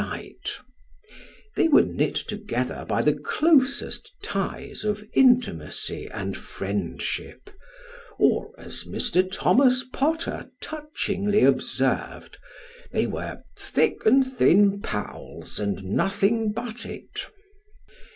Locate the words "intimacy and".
5.13-6.35